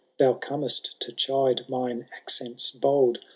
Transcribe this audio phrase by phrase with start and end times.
[0.17, 3.19] Thou comest to chide mine accents bold.